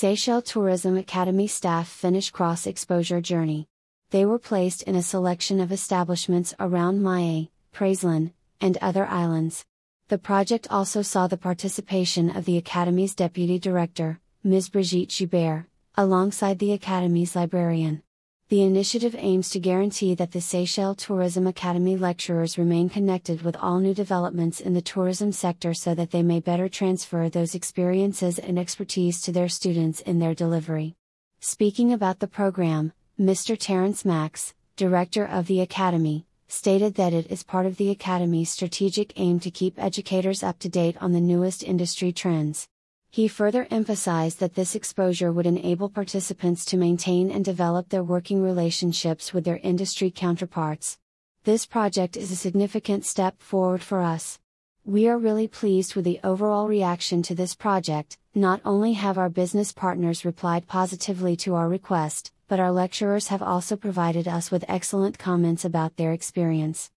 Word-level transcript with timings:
Seychelles 0.00 0.44
Tourism 0.44 0.96
Academy 0.96 1.48
staff 1.48 1.88
finished 1.88 2.32
cross 2.32 2.68
exposure 2.68 3.20
journey. 3.20 3.66
They 4.10 4.24
were 4.24 4.38
placed 4.38 4.84
in 4.84 4.94
a 4.94 5.02
selection 5.02 5.58
of 5.58 5.72
establishments 5.72 6.54
around 6.60 7.00
Mahé, 7.00 7.48
Praslin, 7.74 8.30
and 8.60 8.78
other 8.80 9.06
islands. 9.06 9.64
The 10.06 10.16
project 10.16 10.68
also 10.70 11.02
saw 11.02 11.26
the 11.26 11.36
participation 11.36 12.30
of 12.30 12.44
the 12.44 12.56
Academy's 12.56 13.16
Deputy 13.16 13.58
Director, 13.58 14.20
Ms. 14.44 14.68
Brigitte 14.68 15.08
Joubert, 15.08 15.66
alongside 15.96 16.60
the 16.60 16.70
Academy's 16.70 17.34
librarian. 17.34 18.04
The 18.50 18.62
initiative 18.62 19.14
aims 19.18 19.50
to 19.50 19.60
guarantee 19.60 20.14
that 20.14 20.32
the 20.32 20.40
Seychelles 20.40 20.96
Tourism 20.96 21.46
Academy 21.46 21.98
lecturers 21.98 22.56
remain 22.56 22.88
connected 22.88 23.42
with 23.42 23.56
all 23.56 23.78
new 23.78 23.92
developments 23.92 24.58
in 24.58 24.72
the 24.72 24.80
tourism 24.80 25.32
sector 25.32 25.74
so 25.74 25.94
that 25.94 26.12
they 26.12 26.22
may 26.22 26.40
better 26.40 26.66
transfer 26.66 27.28
those 27.28 27.54
experiences 27.54 28.38
and 28.38 28.58
expertise 28.58 29.20
to 29.20 29.32
their 29.32 29.50
students 29.50 30.00
in 30.00 30.18
their 30.18 30.34
delivery. 30.34 30.96
Speaking 31.40 31.92
about 31.92 32.20
the 32.20 32.26
program, 32.26 32.94
Mr. 33.20 33.54
Terence 33.54 34.06
Max, 34.06 34.54
director 34.76 35.26
of 35.26 35.46
the 35.46 35.60
Academy, 35.60 36.24
stated 36.46 36.94
that 36.94 37.12
it 37.12 37.30
is 37.30 37.42
part 37.42 37.66
of 37.66 37.76
the 37.76 37.90
Academy's 37.90 38.48
strategic 38.48 39.12
aim 39.16 39.38
to 39.40 39.50
keep 39.50 39.78
educators 39.78 40.42
up 40.42 40.58
to 40.60 40.70
date 40.70 40.96
on 41.02 41.12
the 41.12 41.20
newest 41.20 41.62
industry 41.62 42.12
trends. 42.12 42.66
He 43.10 43.26
further 43.26 43.66
emphasized 43.70 44.38
that 44.40 44.54
this 44.54 44.74
exposure 44.74 45.32
would 45.32 45.46
enable 45.46 45.88
participants 45.88 46.64
to 46.66 46.76
maintain 46.76 47.30
and 47.30 47.44
develop 47.44 47.88
their 47.88 48.02
working 48.02 48.42
relationships 48.42 49.32
with 49.32 49.44
their 49.44 49.60
industry 49.62 50.10
counterparts. 50.10 50.98
This 51.44 51.64
project 51.64 52.16
is 52.16 52.30
a 52.30 52.36
significant 52.36 53.06
step 53.06 53.40
forward 53.40 53.82
for 53.82 54.02
us. 54.02 54.38
We 54.84 55.08
are 55.08 55.18
really 55.18 55.48
pleased 55.48 55.96
with 55.96 56.04
the 56.04 56.20
overall 56.22 56.68
reaction 56.68 57.22
to 57.22 57.34
this 57.34 57.54
project. 57.54 58.18
Not 58.34 58.60
only 58.64 58.92
have 58.92 59.16
our 59.16 59.30
business 59.30 59.72
partners 59.72 60.24
replied 60.24 60.66
positively 60.66 61.34
to 61.36 61.54
our 61.54 61.68
request, 61.68 62.32
but 62.46 62.60
our 62.60 62.70
lecturers 62.70 63.28
have 63.28 63.42
also 63.42 63.76
provided 63.76 64.28
us 64.28 64.50
with 64.50 64.64
excellent 64.68 65.18
comments 65.18 65.64
about 65.64 65.96
their 65.96 66.12
experience. 66.12 66.90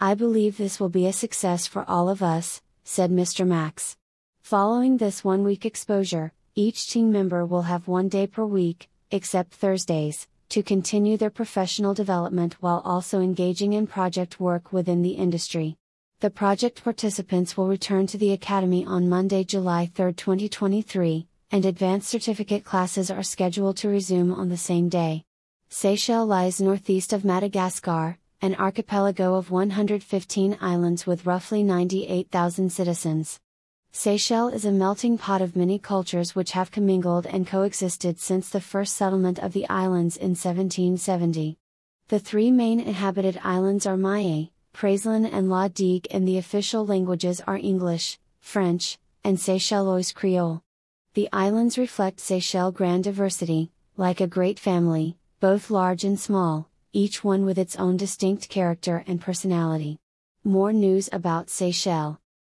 I 0.00 0.14
believe 0.14 0.56
this 0.56 0.78
will 0.78 0.88
be 0.90 1.06
a 1.06 1.12
success 1.12 1.66
for 1.66 1.88
all 1.88 2.08
of 2.08 2.22
us, 2.22 2.60
said 2.82 3.10
Mr. 3.10 3.46
Max. 3.46 3.96
Following 4.44 4.98
this 4.98 5.24
one 5.24 5.42
week 5.42 5.64
exposure, 5.64 6.30
each 6.54 6.90
team 6.90 7.10
member 7.10 7.46
will 7.46 7.62
have 7.62 7.88
one 7.88 8.10
day 8.10 8.26
per 8.26 8.44
week, 8.44 8.90
except 9.10 9.54
Thursdays, 9.54 10.28
to 10.50 10.62
continue 10.62 11.16
their 11.16 11.30
professional 11.30 11.94
development 11.94 12.56
while 12.60 12.82
also 12.84 13.22
engaging 13.22 13.72
in 13.72 13.86
project 13.86 14.38
work 14.38 14.70
within 14.70 15.00
the 15.00 15.12
industry. 15.12 15.78
The 16.20 16.28
project 16.28 16.84
participants 16.84 17.56
will 17.56 17.68
return 17.68 18.06
to 18.08 18.18
the 18.18 18.32
Academy 18.32 18.84
on 18.84 19.08
Monday, 19.08 19.44
July 19.44 19.90
3, 19.94 20.12
2023, 20.12 21.26
and 21.50 21.64
advanced 21.64 22.10
certificate 22.10 22.64
classes 22.64 23.10
are 23.10 23.22
scheduled 23.22 23.78
to 23.78 23.88
resume 23.88 24.30
on 24.30 24.50
the 24.50 24.58
same 24.58 24.90
day. 24.90 25.24
Seychelles 25.70 26.28
lies 26.28 26.60
northeast 26.60 27.14
of 27.14 27.24
Madagascar, 27.24 28.18
an 28.42 28.54
archipelago 28.56 29.36
of 29.36 29.50
115 29.50 30.58
islands 30.60 31.06
with 31.06 31.24
roughly 31.24 31.62
98,000 31.62 32.70
citizens. 32.70 33.40
Seychelles 33.96 34.54
is 34.54 34.64
a 34.64 34.72
melting 34.72 35.18
pot 35.18 35.40
of 35.40 35.54
many 35.54 35.78
cultures 35.78 36.34
which 36.34 36.50
have 36.50 36.72
commingled 36.72 37.26
and 37.26 37.46
coexisted 37.46 38.18
since 38.18 38.48
the 38.48 38.60
first 38.60 38.96
settlement 38.96 39.38
of 39.38 39.52
the 39.52 39.68
islands 39.68 40.16
in 40.16 40.30
1770. 40.30 41.56
The 42.08 42.18
three 42.18 42.50
main 42.50 42.80
inhabited 42.80 43.38
islands 43.44 43.86
are 43.86 43.96
Mahé, 43.96 44.50
Praslin 44.72 45.24
and 45.24 45.48
La 45.48 45.68
Digue 45.68 46.08
and 46.10 46.26
the 46.26 46.38
official 46.38 46.84
languages 46.84 47.40
are 47.46 47.56
English, 47.56 48.18
French, 48.40 48.98
and 49.22 49.38
Seychellois 49.38 50.12
Creole. 50.12 50.60
The 51.14 51.28
islands 51.32 51.78
reflect 51.78 52.18
Seychelles' 52.18 52.74
grand 52.74 53.04
diversity, 53.04 53.70
like 53.96 54.20
a 54.20 54.26
great 54.26 54.58
family, 54.58 55.16
both 55.38 55.70
large 55.70 56.02
and 56.02 56.18
small, 56.18 56.68
each 56.92 57.22
one 57.22 57.44
with 57.44 57.58
its 57.58 57.76
own 57.76 57.96
distinct 57.96 58.48
character 58.48 59.04
and 59.06 59.20
personality. 59.20 59.98
More 60.42 60.72
news 60.72 61.08
about 61.12 61.48
Seychelles. 61.48 62.16